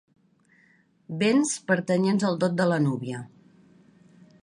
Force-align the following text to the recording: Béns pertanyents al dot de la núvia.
Béns 1.19 1.53
pertanyents 1.73 2.27
al 2.31 2.41
dot 2.45 2.59
de 2.63 2.69
la 2.73 2.83
núvia. 2.89 3.25